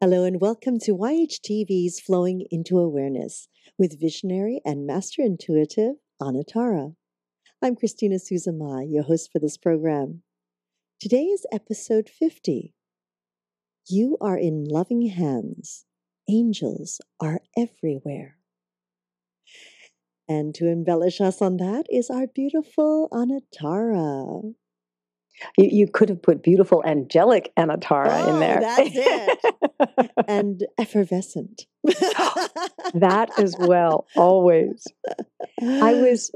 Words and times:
Hello 0.00 0.22
and 0.22 0.40
welcome 0.40 0.78
to 0.78 0.96
YHTV's 0.96 1.98
Flowing 1.98 2.46
into 2.52 2.78
Awareness 2.78 3.48
with 3.76 4.00
visionary 4.00 4.60
and 4.64 4.86
master 4.86 5.22
intuitive 5.22 5.96
Anatara. 6.22 6.94
I'm 7.60 7.74
Christina 7.74 8.18
Suzama, 8.20 8.86
your 8.88 9.02
host 9.02 9.30
for 9.32 9.40
this 9.40 9.56
program. 9.56 10.22
Today 11.00 11.24
is 11.24 11.46
episode 11.50 12.08
50. 12.08 12.74
You 13.88 14.16
are 14.20 14.38
in 14.38 14.66
loving 14.68 15.08
hands. 15.08 15.84
Angels 16.30 17.00
are 17.18 17.40
everywhere. 17.56 18.36
And 20.28 20.54
to 20.54 20.68
embellish 20.68 21.20
us 21.20 21.42
on 21.42 21.56
that 21.56 21.86
is 21.90 22.08
our 22.08 22.28
beautiful 22.28 23.08
Anatara. 23.10 24.54
You, 25.56 25.68
you 25.70 25.86
could 25.88 26.08
have 26.08 26.22
put 26.22 26.42
beautiful 26.42 26.82
angelic 26.84 27.52
Anatara 27.56 28.24
oh, 28.24 28.34
in 28.34 28.40
there. 28.40 28.60
That's 28.60 28.90
it. 28.92 30.10
and 30.28 30.66
effervescent. 30.78 31.66
that 31.84 33.30
as 33.38 33.54
well, 33.58 34.06
always. 34.16 34.86
I 35.62 35.94
was, 35.94 36.30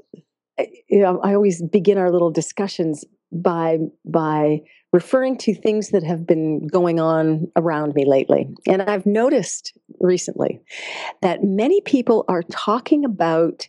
eh, 0.59 0.67
you 0.89 1.01
know, 1.01 1.21
I 1.21 1.35
always 1.35 1.63
begin 1.63 1.99
our 1.99 2.11
little 2.11 2.31
discussions 2.31 3.05
by 3.33 3.79
by 4.05 4.61
referring 4.93 5.39
to 5.39 5.55
things 5.55 5.89
that 5.91 6.03
have 6.03 6.27
been 6.27 6.67
going 6.67 7.01
on 7.01 7.51
around 7.57 7.95
me 7.95 8.05
lately. 8.05 8.49
And 8.67 8.83
I've 8.83 9.07
noticed 9.07 9.73
recently 10.01 10.61
that 11.23 11.43
many 11.43 11.81
people 11.81 12.27
are 12.29 12.43
talking 12.43 13.05
about 13.05 13.67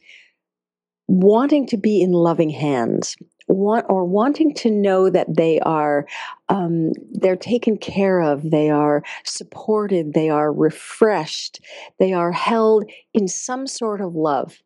wanting 1.08 1.68
to 1.68 1.78
be 1.78 2.02
in 2.02 2.12
loving 2.12 2.50
hands 2.50 3.16
want 3.48 3.86
or 3.90 4.06
wanting 4.06 4.54
to 4.54 4.70
know 4.70 5.10
that 5.10 5.36
they 5.36 5.60
are 5.62 6.06
um, 6.50 6.92
they're 7.12 7.36
taken 7.36 7.78
care 7.78 8.22
of 8.22 8.50
they 8.52 8.70
are 8.70 9.04
supported 9.24 10.14
they 10.14 10.30
are 10.30 10.52
refreshed 10.52 11.60
they 12.00 12.14
are 12.14 12.32
held 12.32 12.90
in 13.14 13.28
some 13.28 13.68
sort 13.68 14.02
of 14.02 14.16
love. 14.16 14.62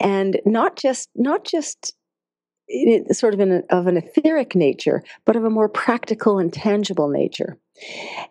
And 0.00 0.40
not 0.44 0.76
just 0.76 1.10
not 1.14 1.44
just 1.44 1.94
in, 2.68 3.12
sort 3.12 3.34
of 3.34 3.40
an, 3.40 3.62
of 3.70 3.86
an 3.86 3.96
etheric 3.96 4.54
nature 4.54 5.02
but 5.24 5.36
of 5.36 5.44
a 5.44 5.50
more 5.50 5.68
practical 5.68 6.38
and 6.38 6.52
tangible 6.52 7.08
nature. 7.08 7.58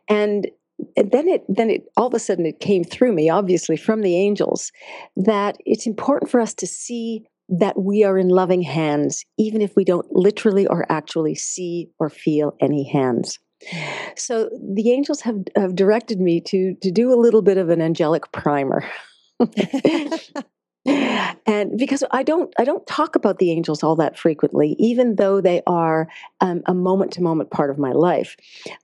And 0.07 0.49
then 0.95 1.27
it 1.27 1.43
then 1.47 1.69
it 1.69 1.85
all 1.95 2.07
of 2.07 2.13
a 2.13 2.19
sudden 2.19 2.45
it 2.45 2.59
came 2.59 2.83
through 2.83 3.13
me 3.13 3.29
obviously 3.29 3.77
from 3.77 4.01
the 4.01 4.15
angels 4.15 4.71
that 5.15 5.57
it's 5.65 5.85
important 5.85 6.29
for 6.29 6.39
us 6.39 6.53
to 6.55 6.67
see 6.67 7.23
that 7.59 7.79
we 7.79 8.03
are 8.03 8.17
in 8.17 8.29
loving 8.29 8.61
hands, 8.61 9.25
even 9.37 9.61
if 9.61 9.75
we 9.75 9.83
don't 9.83 10.07
literally 10.11 10.65
or 10.65 10.85
actually 10.91 11.35
see 11.35 11.89
or 11.99 12.09
feel 12.09 12.55
any 12.59 12.89
hands. 12.89 13.39
So 14.15 14.49
the 14.75 14.91
angels 14.91 15.21
have, 15.21 15.37
have 15.55 15.75
directed 15.75 16.19
me 16.19 16.41
to, 16.41 16.75
to 16.81 16.91
do 16.91 17.13
a 17.13 17.19
little 17.19 17.41
bit 17.41 17.57
of 17.57 17.69
an 17.69 17.81
angelic 17.81 18.31
primer. 18.31 18.83
and 20.85 21.77
because 21.77 22.03
I 22.11 22.23
don't 22.23 22.53
I 22.57 22.65
don't 22.65 22.85
talk 22.85 23.15
about 23.15 23.39
the 23.39 23.51
angels 23.51 23.83
all 23.83 23.95
that 23.95 24.17
frequently, 24.17 24.75
even 24.79 25.15
though 25.15 25.39
they 25.39 25.61
are 25.65 26.09
um, 26.41 26.61
a 26.65 26.73
moment 26.73 27.13
to 27.13 27.23
moment 27.23 27.51
part 27.51 27.69
of 27.69 27.77
my 27.77 27.93
life. 27.93 28.35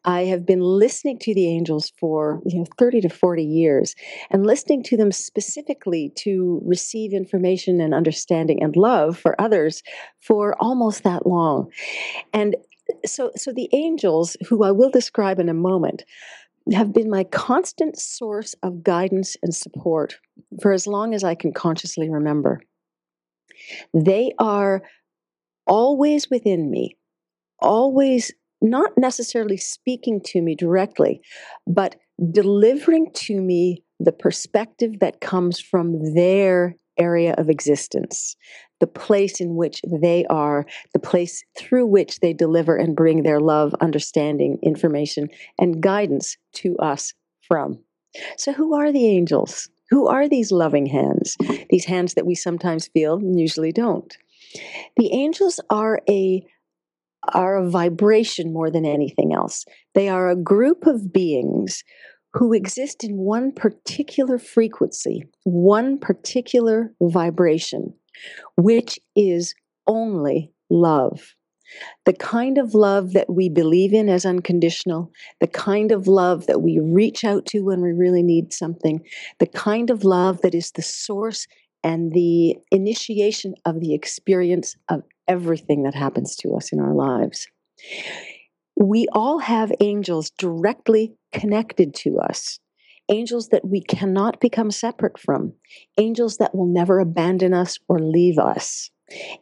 I 0.06 0.22
have 0.26 0.46
been 0.46 0.62
listening 0.62 1.20
to 1.20 1.34
the 1.34 1.48
angels 1.48 1.92
for 2.00 2.42
you 2.46 2.60
know 2.60 2.66
thirty 2.78 3.02
to 3.02 3.10
forty 3.10 3.44
years, 3.44 3.96
and 4.30 4.46
listening 4.46 4.82
to 4.84 4.98
them 4.98 5.12
specifically 5.12 6.14
to 6.18 6.62
receive 6.64 7.12
information 7.12 7.82
and 7.82 7.94
understanding 7.94 8.64
and 8.64 8.76
love 8.78 9.18
for 9.18 9.40
others 9.40 9.84
for 10.22 10.56
almost 10.62 11.04
that 11.04 11.28
long, 11.28 11.70
and 12.34 12.56
so 13.06 13.32
so 13.36 13.52
the 13.52 13.70
angels, 13.74 14.38
who 14.48 14.64
I 14.64 14.72
will 14.72 14.90
describe 14.90 15.40
in 15.40 15.50
a 15.50 15.54
moment, 15.54 16.06
have 16.74 16.94
been 16.94 17.10
my 17.10 17.24
constant 17.24 17.98
source 17.98 18.56
of 18.64 18.84
guidance 18.84 19.36
and 19.42 19.54
support 19.54 20.18
for 20.62 20.72
as 20.72 20.88
long 20.88 21.14
as 21.14 21.24
I 21.24 21.36
can 21.36 21.54
consciously 21.54 22.10
remember. 22.10 22.62
They 23.94 24.32
are 24.40 24.84
always 25.68 26.30
within 26.30 26.70
me, 26.70 26.98
always 27.60 28.32
not 28.62 28.92
necessarily 28.98 29.58
speaking 29.58 30.22
to 30.26 30.42
me 30.42 30.56
directly, 30.56 31.22
but 31.66 31.96
delivering 32.32 33.12
to 33.14 33.40
me 33.42 33.84
the 34.00 34.12
perspective 34.12 35.00
that 35.00 35.22
comes 35.22 35.60
from 35.60 36.14
their 36.14 36.76
area 37.00 37.34
of 37.38 37.50
existence, 37.50 38.36
the 38.80 38.88
place 38.88 39.40
in 39.40 39.56
which 39.56 39.82
they 39.90 40.26
are, 40.30 40.66
the 40.94 41.00
place 41.00 41.44
through 41.58 41.88
which 41.88 42.20
they 42.20 42.34
deliver 42.34 42.76
and 42.76 42.96
bring 42.96 43.24
their 43.24 43.40
love, 43.40 43.74
understanding, 43.82 44.60
information, 44.62 45.30
and 45.58 45.82
guidance 45.82 46.38
to 46.54 46.78
us 46.78 47.14
from. 47.48 47.80
So, 48.38 48.54
who 48.54 48.76
are 48.76 48.92
the 48.92 49.08
angels? 49.08 49.70
Who 49.90 50.08
are 50.08 50.28
these 50.28 50.52
loving 50.52 50.86
hands? 50.86 51.36
These 51.70 51.86
hands 51.86 52.14
that 52.14 52.26
we 52.26 52.36
sometimes 52.36 52.88
feel 52.88 53.16
and 53.16 53.40
usually 53.40 53.72
don't. 53.72 54.16
The 54.98 55.12
angels 55.14 55.60
are 55.70 56.02
a 56.10 56.44
are 57.34 57.58
a 57.58 57.70
vibration 57.70 58.54
more 58.54 58.72
than 58.72 58.86
anything 58.86 59.34
else. 59.34 59.66
They 59.94 60.10
are 60.10 60.30
a 60.30 60.36
group 60.36 60.86
of 60.86 61.12
beings 61.12 61.84
who 62.34 62.54
exist 62.54 63.04
in 63.04 63.18
one 63.18 63.52
particular 63.52 64.38
frequency, 64.38 65.24
one 65.44 65.98
particular 65.98 66.94
vibration, 67.02 67.94
which 68.56 69.00
is 69.16 69.56
only 69.88 70.52
love. 70.70 71.36
The 72.06 72.14
kind 72.14 72.58
of 72.58 72.74
love 72.74 73.14
that 73.14 73.32
we 73.32 73.50
believe 73.50 73.94
in 73.94 74.10
as 74.10 74.26
unconditional, 74.26 75.12
the 75.40 75.48
kind 75.48 75.92
of 75.92 76.08
love 76.08 76.48
that 76.48 76.62
we 76.62 76.80
reach 76.80 77.24
out 77.24 77.46
to 77.48 77.62
when 77.62 77.82
we 77.82 77.92
really 77.92 78.24
need 78.24 78.54
something, 78.54 79.02
the 79.40 79.46
kind 79.46 79.90
of 79.90 80.04
love 80.04 80.42
that 80.42 80.56
is 80.56 80.72
the 80.72 80.82
source 80.82 81.48
and 81.84 82.12
the 82.12 82.58
initiation 82.72 83.54
of 83.66 83.80
the 83.80 83.94
experience 83.94 84.76
of 84.90 85.04
everything 85.28 85.84
that 85.84 85.96
happens 85.96 86.36
to 86.38 86.56
us 86.56 86.72
in 86.72 86.80
our 86.80 86.94
lives. 86.94 87.48
We 88.76 89.08
all 89.14 89.40
have 89.40 89.72
angels 89.80 90.32
directly 90.32 91.14
connected 91.32 91.94
to 91.96 92.20
us, 92.20 92.60
angels 93.10 93.50
that 93.50 93.68
we 93.68 93.82
cannot 93.82 94.40
become 94.40 94.72
separate 94.72 95.20
from, 95.20 95.54
angels 95.98 96.38
that 96.38 96.56
will 96.56 96.68
never 96.68 97.00
abandon 97.00 97.54
us 97.54 97.78
or 97.88 98.00
leave 98.00 98.38
us. 98.38 98.90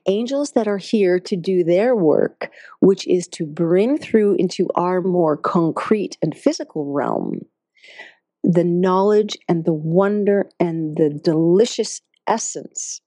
Angels 0.07 0.51
that 0.51 0.67
are 0.67 0.77
here 0.77 1.19
to 1.19 1.35
do 1.35 1.63
their 1.63 1.93
work, 1.93 2.51
which 2.79 3.05
is 3.05 3.27
to 3.27 3.45
bring 3.45 3.97
through 3.97 4.35
into 4.35 4.69
our 4.75 5.01
more 5.01 5.35
concrete 5.35 6.17
and 6.21 6.37
physical 6.37 6.93
realm 6.93 7.41
the 8.43 8.63
knowledge 8.63 9.37
and 9.49 9.65
the 9.65 9.73
wonder 9.73 10.49
and 10.57 10.95
the 10.95 11.09
delicious 11.21 12.01
essence 12.27 13.01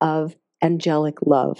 of 0.00 0.36
angelic 0.62 1.16
love, 1.26 1.58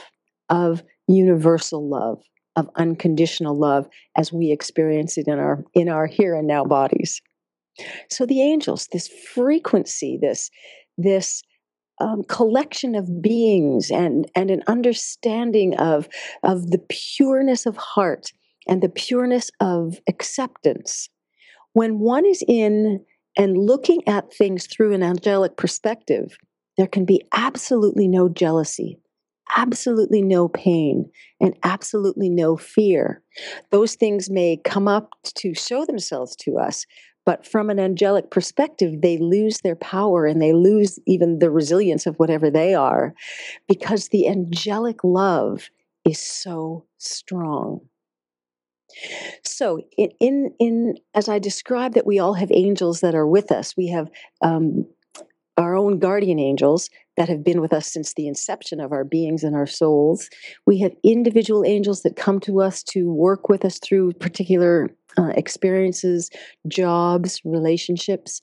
of 0.48 0.84
universal 1.08 1.88
love, 1.88 2.22
of 2.56 2.68
unconditional 2.76 3.58
love 3.58 3.88
as 4.16 4.32
we 4.32 4.52
experience 4.52 5.18
it 5.18 5.26
in 5.26 5.38
our 5.38 5.64
in 5.74 5.88
our 5.88 6.06
here 6.06 6.34
and 6.34 6.46
now 6.46 6.64
bodies. 6.64 7.20
So 8.10 8.26
the 8.26 8.42
angels, 8.42 8.88
this 8.92 9.08
frequency, 9.08 10.18
this 10.20 10.50
this 10.96 11.42
um, 12.00 12.22
collection 12.24 12.94
of 12.94 13.22
beings 13.22 13.90
and 13.90 14.30
and 14.34 14.50
an 14.50 14.62
understanding 14.66 15.76
of 15.76 16.08
of 16.42 16.70
the 16.70 16.82
pureness 16.88 17.66
of 17.66 17.76
heart 17.76 18.32
and 18.66 18.82
the 18.82 18.88
pureness 18.88 19.50
of 19.60 19.98
acceptance. 20.08 21.08
When 21.72 21.98
one 21.98 22.24
is 22.24 22.42
in 22.46 23.04
and 23.36 23.58
looking 23.58 24.06
at 24.06 24.32
things 24.32 24.66
through 24.66 24.92
an 24.92 25.02
angelic 25.02 25.56
perspective, 25.56 26.36
there 26.76 26.86
can 26.86 27.04
be 27.04 27.22
absolutely 27.32 28.08
no 28.08 28.28
jealousy, 28.28 28.98
absolutely 29.56 30.22
no 30.22 30.48
pain 30.48 31.10
and 31.40 31.54
absolutely 31.62 32.28
no 32.28 32.56
fear. 32.56 33.22
Those 33.70 33.94
things 33.94 34.30
may 34.30 34.58
come 34.64 34.88
up 34.88 35.10
to 35.36 35.54
show 35.54 35.84
themselves 35.84 36.36
to 36.36 36.58
us, 36.58 36.86
but 37.26 37.46
from 37.46 37.70
an 37.70 37.78
angelic 37.78 38.30
perspective, 38.30 39.00
they 39.00 39.16
lose 39.18 39.60
their 39.60 39.76
power 39.76 40.26
and 40.26 40.40
they 40.42 40.52
lose 40.52 40.98
even 41.06 41.38
the 41.38 41.50
resilience 41.50 42.06
of 42.06 42.16
whatever 42.16 42.50
they 42.50 42.74
are 42.74 43.14
because 43.68 44.08
the 44.08 44.28
angelic 44.28 45.02
love 45.02 45.70
is 46.04 46.18
so 46.18 46.84
strong. 46.98 47.80
So, 49.42 49.80
in, 49.96 50.52
in, 50.60 50.94
as 51.14 51.28
I 51.28 51.38
described 51.38 51.94
that 51.94 52.06
we 52.06 52.18
all 52.18 52.34
have 52.34 52.50
angels 52.52 53.00
that 53.00 53.14
are 53.14 53.26
with 53.26 53.50
us, 53.50 53.76
we 53.76 53.88
have 53.88 54.10
um, 54.42 54.86
our 55.56 55.76
own 55.76 55.98
guardian 55.98 56.38
angels 56.38 56.90
that 57.16 57.28
have 57.28 57.44
been 57.44 57.60
with 57.60 57.72
us 57.72 57.86
since 57.86 58.14
the 58.14 58.26
inception 58.26 58.80
of 58.80 58.92
our 58.92 59.04
beings 59.04 59.44
and 59.44 59.54
our 59.54 59.66
souls. 59.66 60.28
We 60.66 60.80
have 60.80 60.92
individual 61.04 61.64
angels 61.64 62.02
that 62.02 62.16
come 62.16 62.40
to 62.40 62.60
us 62.60 62.82
to 62.84 63.12
work 63.12 63.48
with 63.48 63.64
us 63.64 63.78
through 63.78 64.14
particular 64.14 64.90
uh, 65.16 65.32
experiences, 65.36 66.30
jobs, 66.66 67.40
relationships. 67.44 68.40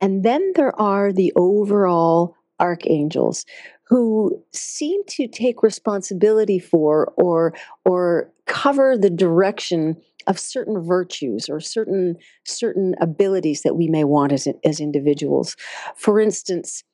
And 0.00 0.24
then 0.24 0.52
there 0.56 0.78
are 0.80 1.12
the 1.12 1.32
overall 1.36 2.34
archangels 2.60 3.44
who 3.84 4.42
seem 4.52 5.02
to 5.06 5.28
take 5.28 5.62
responsibility 5.62 6.58
for 6.58 7.12
or 7.16 7.54
or 7.84 8.32
cover 8.46 8.98
the 8.98 9.10
direction 9.10 9.96
of 10.28 10.38
certain 10.38 10.80
virtues 10.80 11.48
or 11.48 11.58
certain 11.58 12.16
certain 12.44 12.94
abilities 13.00 13.62
that 13.62 13.74
we 13.74 13.88
may 13.88 14.04
want 14.04 14.32
as 14.32 14.46
as 14.64 14.78
individuals. 14.78 15.56
For 15.96 16.20
instance, 16.20 16.84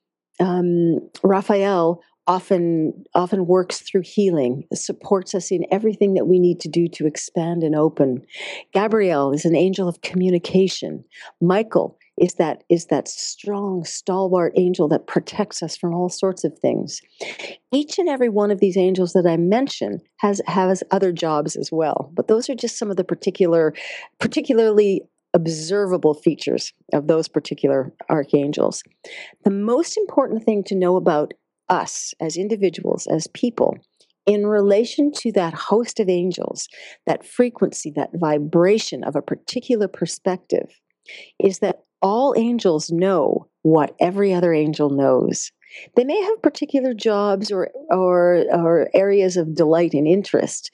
um, 0.40 1.00
Raphael 1.22 2.00
often 2.26 3.04
often 3.14 3.46
works 3.46 3.80
through 3.80 4.02
healing 4.02 4.64
supports 4.72 5.34
us 5.34 5.50
in 5.50 5.66
everything 5.70 6.14
that 6.14 6.26
we 6.26 6.38
need 6.38 6.58
to 6.60 6.68
do 6.68 6.88
to 6.88 7.06
expand 7.06 7.62
and 7.62 7.74
open 7.74 8.24
gabriel 8.72 9.30
is 9.30 9.44
an 9.44 9.54
angel 9.54 9.86
of 9.86 10.00
communication 10.00 11.04
michael 11.42 11.98
is 12.16 12.34
that 12.34 12.62
is 12.68 12.86
that 12.86 13.08
strong 13.08 13.84
stalwart 13.84 14.52
angel 14.56 14.88
that 14.88 15.06
protects 15.06 15.62
us 15.62 15.76
from 15.76 15.94
all 15.94 16.08
sorts 16.08 16.44
of 16.44 16.58
things. 16.58 17.00
Each 17.72 17.98
and 17.98 18.08
every 18.08 18.28
one 18.28 18.50
of 18.50 18.60
these 18.60 18.76
angels 18.76 19.12
that 19.12 19.26
i 19.26 19.36
mention 19.36 20.00
has 20.18 20.40
has 20.46 20.82
other 20.90 21.12
jobs 21.12 21.56
as 21.56 21.70
well 21.72 22.10
but 22.14 22.28
those 22.28 22.48
are 22.48 22.54
just 22.54 22.78
some 22.78 22.90
of 22.90 22.96
the 22.96 23.04
particular 23.04 23.74
particularly 24.18 25.02
observable 25.34 26.14
features 26.14 26.72
of 26.92 27.08
those 27.08 27.28
particular 27.28 27.92
archangels. 28.08 28.82
The 29.44 29.50
most 29.50 29.96
important 29.96 30.44
thing 30.44 30.62
to 30.64 30.76
know 30.76 30.96
about 30.96 31.34
us 31.68 32.14
as 32.20 32.36
individuals 32.36 33.06
as 33.08 33.26
people 33.26 33.76
in 34.26 34.46
relation 34.46 35.10
to 35.12 35.32
that 35.32 35.54
host 35.54 36.00
of 36.00 36.08
angels 36.08 36.68
that 37.06 37.26
frequency 37.26 37.92
that 37.96 38.10
vibration 38.14 39.02
of 39.02 39.16
a 39.16 39.22
particular 39.22 39.88
perspective 39.88 40.80
is 41.38 41.58
that 41.58 41.80
all 42.04 42.34
angels 42.36 42.92
know 42.92 43.48
what 43.62 43.96
every 43.98 44.34
other 44.34 44.52
angel 44.52 44.90
knows. 44.90 45.50
They 45.96 46.04
may 46.04 46.20
have 46.20 46.42
particular 46.42 46.92
jobs 46.92 47.50
or, 47.50 47.70
or, 47.90 48.44
or 48.52 48.90
areas 48.94 49.38
of 49.38 49.54
delight 49.54 49.94
and 49.94 50.06
interest, 50.06 50.70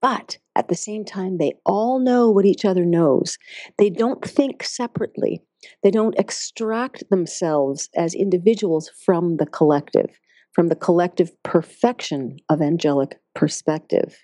but 0.00 0.38
at 0.56 0.68
the 0.68 0.74
same 0.74 1.04
time, 1.04 1.36
they 1.36 1.52
all 1.66 2.00
know 2.00 2.30
what 2.30 2.46
each 2.46 2.64
other 2.64 2.86
knows. 2.86 3.36
They 3.76 3.90
don't 3.90 4.24
think 4.24 4.64
separately. 4.64 5.42
They 5.82 5.90
don't 5.90 6.18
extract 6.18 7.04
themselves 7.10 7.90
as 7.94 8.14
individuals 8.14 8.90
from 9.04 9.36
the 9.36 9.46
collective, 9.46 10.18
from 10.52 10.68
the 10.68 10.74
collective 10.74 11.30
perfection 11.42 12.38
of 12.48 12.62
angelic 12.62 13.20
perspective 13.34 14.16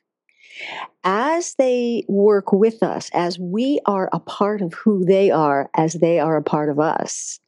as 1.05 1.55
they 1.55 2.05
work 2.09 2.53
with 2.53 2.83
us, 2.83 3.11
as 3.13 3.39
we 3.39 3.81
are 3.87 4.09
a 4.13 4.21
part 4.21 4.61
of 4.61 4.75
who 4.75 5.05
they 5.05 5.31
are, 5.31 5.71
as 5.77 5.95
they 5.95 6.19
are 6.19 6.37
a 6.37 6.43
part 6.43 6.69
of 6.69 6.79
us, 6.79 7.41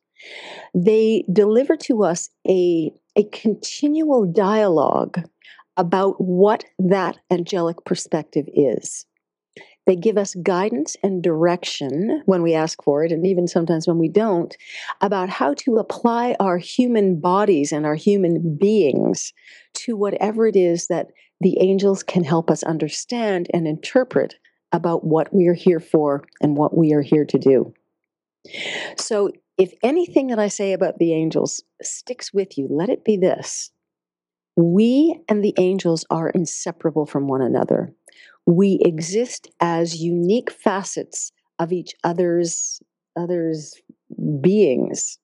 they 0.75 1.25
deliver 1.33 1.77
to 1.77 2.05
us 2.05 2.29
a, 2.49 2.93
a 3.17 3.25
continual 3.25 4.31
dialogue 4.31 5.21
about 5.77 6.21
what 6.21 6.65
that 6.79 7.19
angelic 7.31 7.85
perspective 7.85 8.47
is. 8.55 9.07
They 9.87 9.97
give 9.97 10.19
us 10.19 10.35
guidance 10.37 10.97
and 11.03 11.23
direction 11.23 12.23
when 12.27 12.43
we 12.43 12.55
ask 12.55 12.83
for 12.83 13.03
it, 13.03 13.13
and 13.13 13.27
even 13.27 13.49
sometimes 13.49 13.89
when 13.89 13.99
we 13.99 14.09
don't, 14.09 14.55
about 15.01 15.31
how 15.31 15.55
to 15.55 15.79
apply 15.79 16.37
our 16.39 16.59
human 16.59 17.19
bodies 17.19 17.73
and 17.73 17.87
our 17.87 17.95
human 17.95 18.57
beings 18.57 19.33
to 19.75 19.97
whatever 19.97 20.47
it 20.47 20.55
is 20.55 20.87
that 20.89 21.09
the 21.41 21.59
angels 21.61 22.03
can 22.03 22.25
help 22.25 22.51
us 22.51 22.63
understand 22.63 23.49
and 23.53 23.67
interpret 23.67 24.37
about 24.73 25.05
what 25.05 25.33
we 25.33 25.49
are 25.49 25.55
here 25.55 25.81
for 25.81 26.25
and 26.41 26.57
what 26.57 26.77
we 26.77 26.93
are 26.93 27.03
here 27.03 27.25
to 27.25 27.39
do. 27.39 27.73
So, 28.97 29.31
if 29.59 29.75
anything 29.83 30.29
that 30.29 30.39
I 30.39 30.49
say 30.49 30.73
about 30.73 30.99
the 30.99 31.13
angels 31.13 31.63
sticks 31.83 32.33
with 32.33 32.57
you, 32.57 32.67
let 32.71 32.89
it 32.89 33.05
be 33.05 33.19
this. 33.19 33.71
We 34.57 35.21
and 35.29 35.45
the 35.45 35.55
angels 35.59 36.07
are 36.11 36.31
inseparable 36.31 37.05
from 37.05 37.29
one 37.29 37.43
another. 37.43 37.93
We 38.47 38.81
exist 38.83 39.49
as 39.61 40.01
unique 40.01 40.51
facets 40.51 41.33
of 41.59 41.73
each 41.73 41.95
other's 42.05 42.81
others 43.17 43.75
beings. 44.41 45.19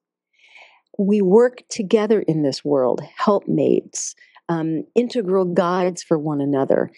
We 0.99 1.23
work 1.23 1.63
together 1.69 2.21
in 2.21 2.43
this 2.43 2.65
world, 2.65 3.01
helpmates, 3.17 4.15
um, 4.49 4.85
integral 4.95 5.45
guides 5.45 6.03
for 6.03 6.19
one 6.19 6.41
another. 6.41 6.91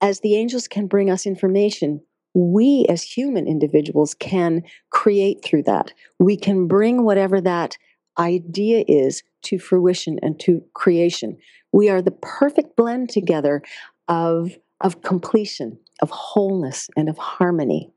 As 0.00 0.20
the 0.20 0.36
angels 0.36 0.68
can 0.68 0.86
bring 0.86 1.10
us 1.10 1.26
information, 1.26 2.00
we 2.34 2.84
as 2.88 3.02
human 3.02 3.46
individuals 3.46 4.14
can 4.14 4.62
create 4.90 5.42
through 5.44 5.62
that. 5.64 5.92
We 6.18 6.36
can 6.36 6.66
bring 6.66 7.04
whatever 7.04 7.40
that 7.40 7.76
idea 8.18 8.84
is 8.86 9.22
to 9.42 9.58
fruition 9.58 10.18
and 10.22 10.38
to 10.40 10.62
creation. 10.74 11.36
We 11.72 11.88
are 11.88 12.02
the 12.02 12.10
perfect 12.10 12.76
blend 12.76 13.10
together 13.10 13.62
of, 14.08 14.56
of 14.80 15.02
completion, 15.02 15.78
of 16.02 16.10
wholeness, 16.10 16.88
and 16.96 17.08
of 17.08 17.18
harmony. 17.18 17.90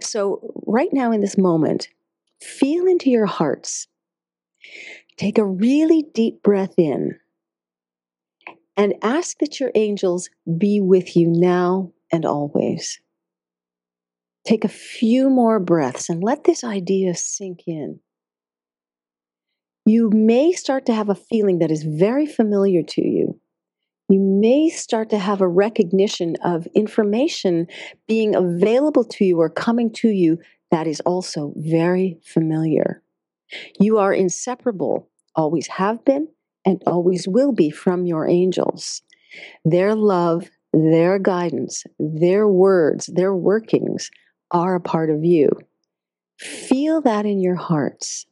So, 0.00 0.52
right 0.66 0.92
now 0.92 1.10
in 1.10 1.22
this 1.22 1.38
moment, 1.38 1.88
feel 2.40 2.86
into 2.86 3.08
your 3.08 3.26
hearts. 3.26 3.88
Take 5.16 5.38
a 5.38 5.44
really 5.44 6.04
deep 6.14 6.42
breath 6.42 6.74
in 6.76 7.18
and 8.78 8.94
ask 9.02 9.38
that 9.40 9.58
your 9.58 9.72
angels 9.74 10.30
be 10.56 10.80
with 10.80 11.16
you 11.16 11.26
now 11.28 11.92
and 12.12 12.24
always. 12.24 13.00
Take 14.46 14.64
a 14.64 14.68
few 14.68 15.28
more 15.28 15.58
breaths 15.58 16.08
and 16.08 16.22
let 16.22 16.44
this 16.44 16.62
idea 16.62 17.14
sink 17.14 17.64
in. 17.66 17.98
You 19.84 20.10
may 20.10 20.52
start 20.52 20.86
to 20.86 20.94
have 20.94 21.08
a 21.08 21.14
feeling 21.14 21.58
that 21.58 21.72
is 21.72 21.82
very 21.82 22.24
familiar 22.24 22.82
to 22.82 23.02
you. 23.02 23.40
You 24.08 24.20
may 24.20 24.70
start 24.70 25.10
to 25.10 25.18
have 25.18 25.40
a 25.40 25.48
recognition 25.48 26.36
of 26.42 26.66
information 26.74 27.66
being 28.06 28.34
available 28.34 29.04
to 29.04 29.24
you 29.24 29.40
or 29.40 29.50
coming 29.50 29.92
to 29.94 30.08
you 30.08 30.38
that 30.70 30.86
is 30.86 31.00
also 31.00 31.52
very 31.56 32.18
familiar. 32.22 33.02
You 33.80 33.98
are 33.98 34.12
inseparable, 34.12 35.10
always 35.34 35.66
have 35.66 36.04
been, 36.04 36.28
and 36.68 36.82
always 36.86 37.26
will 37.26 37.52
be 37.52 37.70
from 37.70 38.04
your 38.04 38.28
angels. 38.28 39.00
Their 39.64 39.94
love, 39.94 40.50
their 40.74 41.18
guidance, 41.18 41.84
their 41.98 42.46
words, 42.46 43.06
their 43.06 43.34
workings 43.34 44.10
are 44.50 44.74
a 44.74 44.80
part 44.80 45.08
of 45.08 45.24
you. 45.24 45.48
Feel 46.38 47.00
that 47.00 47.24
in 47.24 47.40
your 47.40 47.54
hearts. 47.54 48.26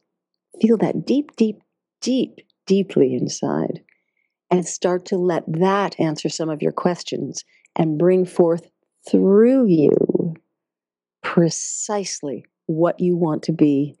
Feel 0.61 0.77
that 0.77 1.03
deep, 1.03 1.35
deep, 1.35 1.63
deep, 1.99 2.41
deeply 2.67 3.15
inside. 3.15 3.81
And 4.51 4.67
start 4.67 5.05
to 5.05 5.17
let 5.17 5.43
that 5.47 5.99
answer 5.99 6.29
some 6.29 6.51
of 6.51 6.61
your 6.61 6.71
questions 6.71 7.43
and 7.75 7.97
bring 7.97 8.23
forth 8.23 8.69
through 9.09 9.65
you 9.65 10.35
precisely 11.23 12.45
what 12.67 12.99
you 12.99 13.17
want 13.17 13.41
to 13.43 13.51
be, 13.51 13.95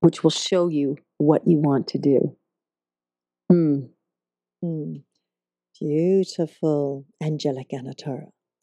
which 0.00 0.22
will 0.22 0.30
show 0.30 0.68
you 0.68 0.98
what 1.18 1.48
you 1.48 1.58
want 1.58 1.88
to 1.88 1.98
do. 1.98 2.35
Hmm. 3.50 3.78
Hmm. 4.62 4.94
Beautiful, 5.78 7.04
angelic 7.22 7.70
Anatara. 7.70 8.28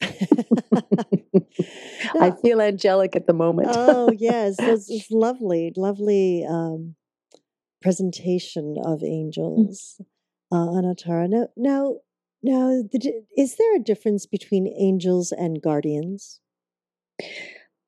I 2.20 2.32
feel 2.42 2.60
angelic 2.60 3.16
at 3.16 3.26
the 3.26 3.32
moment. 3.32 3.68
oh 3.70 4.10
yes, 4.16 4.56
this 4.58 4.90
is 4.90 5.06
lovely, 5.10 5.72
lovely 5.76 6.44
um, 6.48 6.96
presentation 7.82 8.76
of 8.84 9.00
mm. 9.00 9.08
angels, 9.08 10.00
uh, 10.52 10.56
Anatara. 10.56 11.28
Now, 11.28 11.46
now, 11.56 11.96
now, 12.42 12.82
the, 12.92 13.22
is 13.36 13.56
there 13.56 13.76
a 13.76 13.80
difference 13.80 14.26
between 14.26 14.66
angels 14.66 15.32
and 15.32 15.62
guardians? 15.62 16.40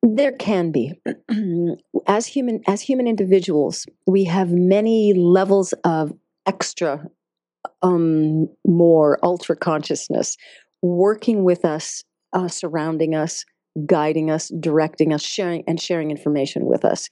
There 0.03 0.33
can 0.33 0.71
be. 0.71 0.95
as 2.07 2.27
human 2.27 2.63
as 2.67 2.81
human 2.83 3.09
individuals, 3.09 3.87
we 4.07 4.25
have 4.25 4.51
many 4.51 5.13
levels 5.15 5.75
of 5.85 6.13
extra 6.47 7.05
um, 7.83 8.49
more 8.67 9.19
ultra 9.23 9.57
consciousness 9.57 10.37
working 10.83 11.45
with 11.45 11.65
us, 11.65 12.03
uh, 12.33 12.49
surrounding 12.49 13.15
us, 13.15 13.45
guiding 13.87 14.31
us, 14.31 14.51
directing 14.61 15.13
us, 15.13 15.23
sharing 15.23 15.65
and 15.67 15.81
sharing 15.81 16.11
information 16.11 16.67
with 16.67 16.85
us. 16.85 17.09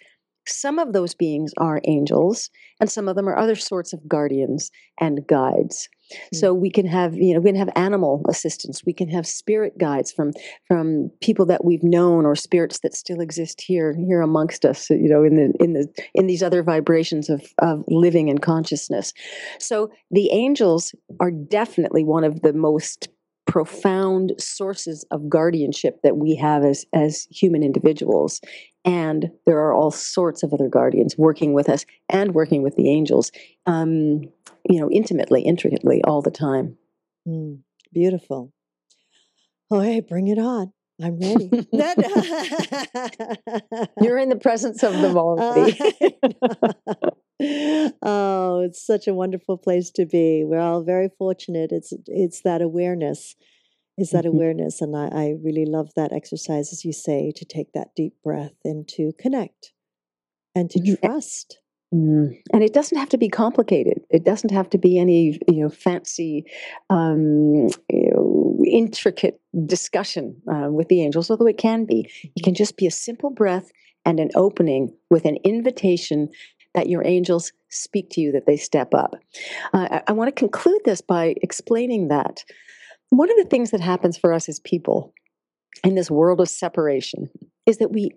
Some 0.47 0.79
of 0.79 0.93
those 0.93 1.15
beings 1.15 1.53
are 1.59 1.81
angels, 1.85 2.51
and 2.81 2.91
some 2.91 3.09
of 3.09 3.17
them 3.17 3.29
are 3.29 3.37
other 3.37 3.57
sorts 3.57 3.93
of 3.93 4.07
guardians 4.09 4.71
and 5.01 5.27
guides. 5.27 5.89
Mm. 6.13 6.37
So 6.37 6.55
we 6.55 6.71
can 6.71 6.87
have, 6.87 7.15
you 7.15 7.35
know, 7.35 7.41
we 7.41 7.51
can 7.51 7.59
have 7.59 7.71
animal 7.77 8.23
assistants. 8.29 8.83
We 8.85 8.93
can 8.93 9.09
have 9.09 9.27
spirit 9.27 9.79
guides 9.79 10.13
from 10.13 10.33
from 10.69 11.11
people 11.21 11.47
that 11.47 11.65
we've 11.65 11.83
known 11.83 12.27
or 12.27 12.35
spirits 12.35 12.81
that 12.81 12.95
still 12.95 13.21
exist 13.21 13.61
here 13.61 13.95
here 14.07 14.21
amongst 14.21 14.65
us. 14.65 14.91
You 14.91 15.09
know, 15.09 15.25
in 15.25 15.37
the 15.37 15.53
in 15.61 15.73
the 15.73 15.89
in 16.15 16.27
these 16.27 16.43
other 16.43 16.63
vibrations 16.63 17.31
of 17.31 17.43
of 17.59 17.85
living 17.89 18.29
and 18.29 18.41
consciousness. 18.41 19.13
So 19.59 19.91
the 20.11 20.31
angels 20.31 20.95
are 21.21 21.31
definitely 21.31 22.05
one 22.05 22.25
of 22.25 22.43
the 22.43 22.53
most 22.53 23.09
profound 23.47 24.33
sources 24.39 25.05
of 25.11 25.29
guardianship 25.29 26.01
that 26.03 26.17
we 26.17 26.35
have 26.35 26.65
as 26.65 26.85
as 26.93 27.27
human 27.31 27.63
individuals 27.63 28.41
and 28.85 29.31
there 29.47 29.59
are 29.59 29.73
all 29.73 29.91
sorts 29.91 30.43
of 30.43 30.53
other 30.53 30.69
guardians 30.69 31.17
working 31.17 31.53
with 31.53 31.69
us 31.69 31.85
and 32.09 32.35
working 32.35 32.63
with 32.63 32.77
the 32.77 32.91
angels 32.91 33.31
um, 33.67 34.23
you 34.69 34.81
know 34.81 34.91
intimately 34.91 35.43
intricately 35.43 36.03
all 36.05 36.23
the 36.23 36.31
time. 36.31 36.77
Mm, 37.27 37.61
beautiful. 37.93 38.53
Oh 39.71 39.81
hey 39.81 40.01
bring 40.01 40.29
it 40.29 40.39
on. 40.39 40.73
I'm 41.03 41.19
ready. 41.19 41.51
You're 44.01 44.19
in 44.19 44.29
the 44.29 44.39
presence 44.41 44.85
of 44.85 44.93
them 44.93 45.17
already 45.19 45.77
oh, 48.03 48.61
it's 48.61 48.85
such 48.85 49.09
a 49.09 49.15
wonderful 49.15 49.59
place 49.59 49.91
to 49.91 50.07
be. 50.07 50.45
We're 50.45 50.61
all 50.61 50.83
very 50.83 51.09
fortunate. 51.19 51.73
It's 51.73 51.93
it's 52.07 52.43
that 52.43 52.63
awareness, 52.63 53.35
is 53.97 54.11
that 54.11 54.25
mm-hmm. 54.25 54.37
awareness, 54.37 54.81
and 54.81 54.97
I, 54.97 55.09
I 55.13 55.35
really 55.43 55.67
love 55.67 55.91
that 55.95 56.13
exercise, 56.13 56.73
as 56.73 56.85
you 56.85 56.93
say, 56.93 57.33
to 57.37 57.45
take 57.45 57.73
that 57.73 57.95
deep 57.95 58.15
breath 58.23 58.55
and 58.65 58.87
to 58.89 59.13
connect 59.19 59.73
and 60.55 60.71
to 60.71 60.81
mm-hmm. 60.81 61.07
trust. 61.07 61.59
Mm. 61.95 62.37
And 62.53 62.65
it 62.65 62.73
doesn't 62.73 62.99
have 62.99 63.11
to 63.11 63.19
be 63.19 63.29
complicated. 63.29 64.01
It 64.11 64.25
doesn't 64.25 64.51
have 64.51 64.69
to 64.71 64.79
be 64.79 64.99
any 64.99 65.39
you 65.49 65.63
know 65.63 65.69
fancy, 65.69 66.45
um, 66.91 67.69
you 67.89 68.11
know, 68.11 68.59
intricate 68.67 69.41
discussion 69.67 70.41
uh, 70.53 70.71
with 70.71 70.89
the 70.89 71.03
angels. 71.03 71.31
Although 71.31 71.47
it 71.47 71.59
can 71.59 71.85
be, 71.85 72.11
it 72.35 72.43
can 72.43 72.55
just 72.55 72.77
be 72.77 72.87
a 72.87 72.91
simple 72.91 73.31
breath 73.31 73.71
and 74.05 74.19
an 74.19 74.31
opening 74.35 74.93
with 75.11 75.25
an 75.25 75.39
invitation 75.45 76.29
that 76.75 76.89
your 76.89 77.07
angels 77.07 77.53
speak 77.69 78.11
to 78.11 78.21
you, 78.21 78.33
that 78.33 78.47
they 78.47 78.57
step 78.57 78.93
up. 78.93 79.15
Uh, 79.73 79.89
I, 79.91 80.03
I 80.09 80.13
want 80.13 80.35
to 80.35 80.39
conclude 80.39 80.81
this 80.85 81.01
by 81.01 81.37
explaining 81.43 82.09
that 82.09 82.45
one 83.11 83.31
of 83.31 83.37
the 83.37 83.49
things 83.49 83.71
that 83.71 83.81
happens 83.81 84.17
for 84.17 84.33
us 84.33 84.49
as 84.49 84.61
people 84.61 85.13
in 85.83 85.95
this 85.95 86.11
world 86.11 86.41
of 86.41 86.49
separation 86.49 87.31
is 87.67 87.79
that 87.79 87.93
we 87.93 88.11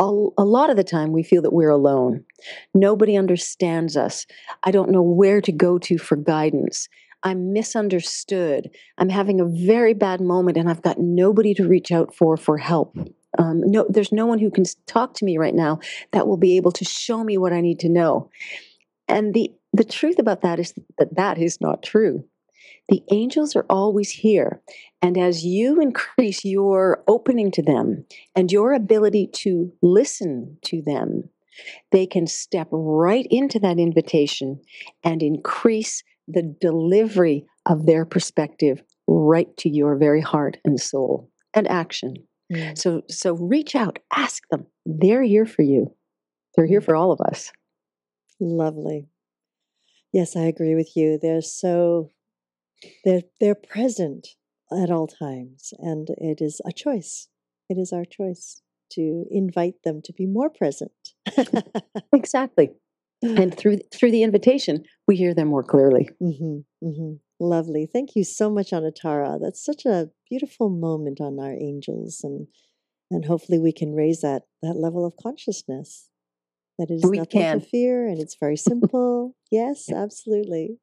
a 0.00 0.44
lot 0.44 0.70
of 0.70 0.76
the 0.76 0.84
time 0.84 1.10
we 1.10 1.24
feel 1.24 1.42
that 1.42 1.52
we're 1.52 1.70
alone. 1.70 2.24
Nobody 2.72 3.16
understands 3.16 3.96
us. 3.96 4.26
I 4.62 4.70
don't 4.70 4.92
know 4.92 5.02
where 5.02 5.40
to 5.40 5.50
go 5.50 5.76
to 5.78 5.98
for 5.98 6.16
guidance. 6.16 6.88
I'm 7.24 7.52
misunderstood. 7.52 8.70
I'm 8.96 9.08
having 9.08 9.40
a 9.40 9.44
very 9.44 9.94
bad 9.94 10.20
moment 10.20 10.56
and 10.56 10.70
I've 10.70 10.82
got 10.82 11.00
nobody 11.00 11.52
to 11.54 11.66
reach 11.66 11.90
out 11.90 12.14
for 12.14 12.36
for 12.36 12.58
help. 12.58 12.96
Um, 13.38 13.60
no, 13.64 13.86
there's 13.88 14.12
no 14.12 14.26
one 14.26 14.38
who 14.38 14.50
can 14.50 14.64
talk 14.86 15.14
to 15.14 15.24
me 15.24 15.36
right 15.36 15.54
now 15.54 15.80
that 16.12 16.26
will 16.26 16.36
be 16.36 16.56
able 16.56 16.72
to 16.72 16.84
show 16.84 17.22
me 17.24 17.36
what 17.36 17.52
I 17.52 17.60
need 17.60 17.80
to 17.80 17.88
know. 17.88 18.30
And 19.08 19.34
the 19.34 19.52
the 19.72 19.84
truth 19.84 20.18
about 20.18 20.42
that 20.42 20.58
is 20.58 20.74
that 20.98 21.16
that 21.16 21.38
is 21.38 21.60
not 21.60 21.82
true. 21.82 22.24
The 22.88 23.02
angels 23.10 23.54
are 23.54 23.66
always 23.68 24.10
here. 24.10 24.62
And 25.02 25.18
as 25.18 25.44
you 25.44 25.80
increase 25.80 26.44
your 26.44 27.04
opening 27.06 27.50
to 27.52 27.62
them 27.62 28.06
and 28.34 28.50
your 28.50 28.72
ability 28.72 29.28
to 29.34 29.72
listen 29.82 30.58
to 30.64 30.82
them, 30.82 31.28
they 31.92 32.06
can 32.06 32.26
step 32.26 32.68
right 32.70 33.26
into 33.30 33.58
that 33.60 33.78
invitation 33.78 34.60
and 35.04 35.22
increase 35.22 36.02
the 36.26 36.42
delivery 36.60 37.46
of 37.66 37.86
their 37.86 38.04
perspective 38.04 38.82
right 39.06 39.54
to 39.56 39.68
your 39.68 39.96
very 39.96 40.20
heart 40.20 40.58
and 40.64 40.80
soul 40.80 41.30
and 41.54 41.66
action. 41.68 42.14
Mm. 42.52 42.78
So 42.78 43.02
so 43.08 43.34
reach 43.34 43.74
out, 43.74 43.98
ask 44.14 44.42
them. 44.50 44.66
They're 44.86 45.22
here 45.22 45.46
for 45.46 45.62
you. 45.62 45.94
They're 46.54 46.66
here 46.66 46.80
for 46.80 46.94
all 46.96 47.12
of 47.12 47.20
us. 47.20 47.52
Lovely. 48.40 49.08
Yes, 50.12 50.36
I 50.36 50.42
agree 50.42 50.74
with 50.74 50.96
you. 50.96 51.18
They're 51.20 51.42
so 51.42 52.10
they're 53.04 53.22
they're 53.40 53.54
present 53.54 54.28
at 54.70 54.90
all 54.90 55.06
times 55.06 55.72
and 55.78 56.08
it 56.18 56.40
is 56.40 56.60
a 56.66 56.72
choice. 56.72 57.28
It 57.68 57.78
is 57.78 57.92
our 57.92 58.04
choice 58.04 58.62
to 58.92 59.26
invite 59.30 59.82
them 59.84 60.00
to 60.04 60.12
be 60.12 60.26
more 60.26 60.50
present. 60.50 60.92
exactly. 62.12 62.70
And 63.22 63.56
through 63.56 63.78
through 63.92 64.12
the 64.12 64.22
invitation, 64.22 64.84
we 65.06 65.16
hear 65.16 65.34
them 65.34 65.48
more 65.48 65.64
clearly. 65.64 66.08
Mm-hmm, 66.22 66.86
mm-hmm. 66.86 67.12
Lovely. 67.40 67.86
Thank 67.92 68.14
you 68.14 68.24
so 68.24 68.48
much, 68.48 68.70
Anatara. 68.70 69.38
That's 69.40 69.64
such 69.64 69.84
a 69.84 70.10
beautiful 70.30 70.70
moment 70.70 71.20
on 71.20 71.38
our 71.40 71.52
angels, 71.52 72.20
and 72.22 72.46
and 73.10 73.24
hopefully 73.24 73.58
we 73.58 73.72
can 73.72 73.94
raise 73.94 74.20
that 74.20 74.42
that 74.62 74.74
level 74.74 75.04
of 75.04 75.14
consciousness. 75.20 76.10
That 76.78 76.92
is 76.92 77.02
we 77.04 77.18
nothing 77.18 77.40
can. 77.40 77.60
to 77.60 77.66
fear, 77.66 78.06
and 78.06 78.20
it's 78.20 78.36
very 78.38 78.56
simple. 78.56 79.34
yes, 79.50 79.90
absolutely. 79.90 80.78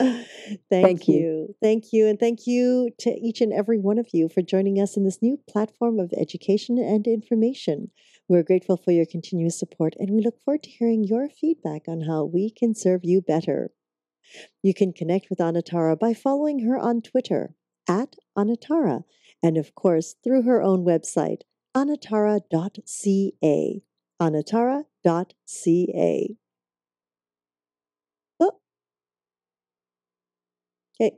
Thank, 0.00 0.26
thank 0.70 1.08
you. 1.08 1.14
you. 1.14 1.54
Thank 1.62 1.92
you. 1.92 2.06
And 2.06 2.18
thank 2.18 2.46
you 2.46 2.90
to 3.00 3.10
each 3.10 3.40
and 3.40 3.52
every 3.52 3.78
one 3.78 3.98
of 3.98 4.08
you 4.12 4.28
for 4.28 4.40
joining 4.40 4.80
us 4.80 4.96
in 4.96 5.04
this 5.04 5.20
new 5.20 5.38
platform 5.48 6.00
of 6.00 6.12
education 6.16 6.78
and 6.78 7.06
information. 7.06 7.90
We're 8.28 8.42
grateful 8.42 8.76
for 8.76 8.90
your 8.90 9.06
continuous 9.06 9.58
support 9.58 9.94
and 9.98 10.10
we 10.10 10.22
look 10.22 10.40
forward 10.42 10.62
to 10.62 10.70
hearing 10.70 11.04
your 11.04 11.28
feedback 11.28 11.82
on 11.86 12.02
how 12.02 12.24
we 12.24 12.50
can 12.50 12.74
serve 12.74 13.00
you 13.04 13.20
better. 13.20 13.70
You 14.62 14.74
can 14.74 14.92
connect 14.92 15.30
with 15.30 15.38
Anatara 15.38 15.98
by 15.98 16.14
following 16.14 16.60
her 16.60 16.78
on 16.78 17.02
Twitter 17.02 17.54
at 17.88 18.14
Anatara, 18.36 19.04
and 19.42 19.56
of 19.56 19.74
course 19.74 20.14
through 20.22 20.42
her 20.42 20.62
own 20.62 20.84
website, 20.84 21.42
anatara.ca. 21.74 23.82
Anatara.ca. 24.20 26.36
Oh. 28.38 28.60
Okay. 31.00 31.16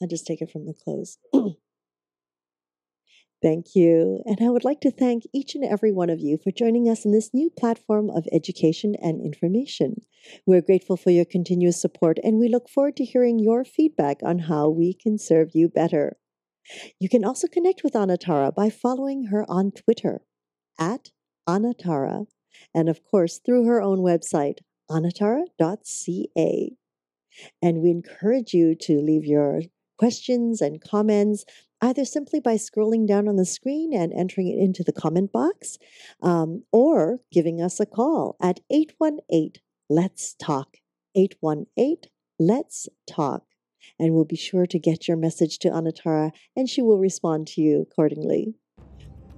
I'll 0.00 0.08
just 0.08 0.26
take 0.26 0.40
it 0.40 0.50
from 0.50 0.66
the 0.66 0.74
close. 0.74 1.18
Thank 3.40 3.76
you. 3.76 4.20
And 4.24 4.38
I 4.40 4.50
would 4.50 4.64
like 4.64 4.80
to 4.80 4.90
thank 4.90 5.22
each 5.32 5.54
and 5.54 5.64
every 5.64 5.92
one 5.92 6.10
of 6.10 6.18
you 6.18 6.38
for 6.42 6.50
joining 6.50 6.88
us 6.88 7.04
in 7.04 7.12
this 7.12 7.30
new 7.32 7.50
platform 7.50 8.10
of 8.10 8.26
education 8.32 8.96
and 9.00 9.24
information. 9.24 10.02
We're 10.44 10.60
grateful 10.60 10.96
for 10.96 11.10
your 11.10 11.24
continuous 11.24 11.80
support 11.80 12.18
and 12.24 12.40
we 12.40 12.48
look 12.48 12.68
forward 12.68 12.96
to 12.96 13.04
hearing 13.04 13.38
your 13.38 13.64
feedback 13.64 14.18
on 14.24 14.40
how 14.40 14.68
we 14.68 14.92
can 14.92 15.18
serve 15.18 15.50
you 15.54 15.68
better. 15.68 16.16
You 16.98 17.08
can 17.08 17.24
also 17.24 17.46
connect 17.46 17.84
with 17.84 17.94
Anatara 17.94 18.52
by 18.54 18.70
following 18.70 19.26
her 19.26 19.44
on 19.48 19.70
Twitter 19.70 20.22
at 20.78 21.10
Anatara 21.48 22.26
and, 22.74 22.88
of 22.88 23.04
course, 23.04 23.40
through 23.44 23.64
her 23.66 23.80
own 23.80 24.00
website, 24.00 24.58
anatara.ca. 24.90 26.76
And 27.62 27.82
we 27.82 27.90
encourage 27.90 28.52
you 28.52 28.74
to 28.82 29.00
leave 29.00 29.24
your 29.24 29.62
questions 29.98 30.60
and 30.60 30.80
comments 30.80 31.44
either 31.80 32.04
simply 32.04 32.40
by 32.40 32.54
scrolling 32.54 33.06
down 33.06 33.28
on 33.28 33.36
the 33.36 33.44
screen 33.44 33.92
and 33.94 34.12
entering 34.12 34.48
it 34.48 34.58
into 34.58 34.82
the 34.82 34.92
comment 34.92 35.32
box 35.32 35.78
um, 36.22 36.62
or 36.72 37.20
giving 37.30 37.60
us 37.60 37.78
a 37.78 37.86
call 37.86 38.36
at 38.42 38.60
818 38.70 39.62
Let's 39.88 40.34
Talk. 40.34 40.78
818 41.14 42.10
Let's 42.38 42.88
Talk. 43.08 43.44
And 43.98 44.12
we'll 44.12 44.24
be 44.24 44.36
sure 44.36 44.66
to 44.66 44.78
get 44.78 45.08
your 45.08 45.16
message 45.16 45.58
to 45.60 45.70
Anatara 45.70 46.32
and 46.56 46.68
she 46.68 46.82
will 46.82 46.98
respond 46.98 47.46
to 47.48 47.60
you 47.60 47.80
accordingly. 47.80 48.54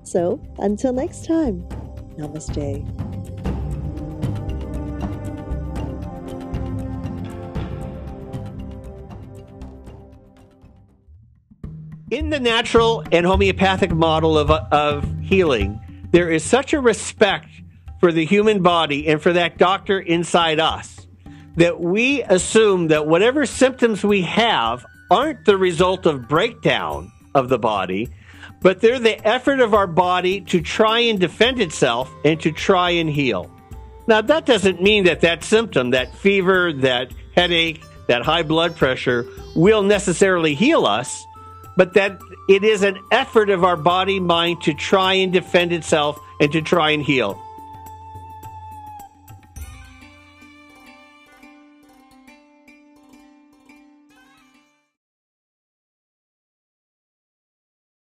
So 0.03 0.41
until 0.59 0.93
next 0.93 1.25
time, 1.25 1.63
namaste. 2.17 3.10
In 12.33 12.45
the 12.45 12.49
natural 12.49 13.03
and 13.11 13.27
homeopathic 13.27 13.91
model 13.91 14.39
of, 14.39 14.53
of 14.53 15.21
healing, 15.21 15.81
there 16.13 16.31
is 16.31 16.45
such 16.45 16.73
a 16.73 16.81
respect 16.81 17.49
for 17.99 18.13
the 18.13 18.25
human 18.25 18.63
body 18.63 19.09
and 19.09 19.21
for 19.21 19.33
that 19.33 19.59
doctor 19.59 19.99
inside 19.99 20.61
us 20.61 21.09
that 21.57 21.81
we 21.81 22.23
assume 22.23 22.87
that 22.87 23.09
whatever 23.09 23.45
symptoms 23.45 24.05
we 24.05 24.23
have 24.23 24.87
aren't 25.11 25.45
the 25.45 25.57
result 25.57 26.07
of 26.07 26.29
breakdown 26.29 27.11
of 27.35 27.49
the 27.49 27.59
body, 27.59 28.09
but 28.61 28.81
they're 28.81 29.01
the 29.01 29.27
effort 29.27 29.59
of 29.59 29.75
our 29.75 29.89
body 29.89 30.41
to 30.41 30.61
try 30.61 31.01
and 31.01 31.19
defend 31.19 31.61
itself 31.61 32.15
and 32.25 32.41
to 32.41 32.53
try 32.53 32.91
and 32.91 33.11
heal. 33.11 33.51
Now, 34.07 34.21
that 34.21 34.47
doesn't 34.47 34.81
mean 34.81 35.03
that 35.05 35.23
that 35.23 35.43
symptom, 35.43 35.91
that 35.91 36.15
fever, 36.15 36.73
that 36.75 37.11
headache, 37.35 37.83
that 38.07 38.23
high 38.23 38.45
blood 38.45 38.77
pressure 38.77 39.27
will 39.57 39.83
necessarily 39.83 40.55
heal 40.55 40.87
us 40.87 41.27
but 41.81 41.95
that 41.95 42.21
it 42.47 42.63
is 42.63 42.83
an 42.83 42.99
effort 43.11 43.49
of 43.49 43.65
our 43.65 43.75
body 43.75 44.21
mind 44.21 44.61
to 44.61 44.75
try 44.75 45.15
and 45.15 45.33
defend 45.33 45.73
itself 45.73 46.21
and 46.39 46.53
to 46.53 46.61
try 46.61 46.91
and 46.91 47.03
heal. 47.03 47.41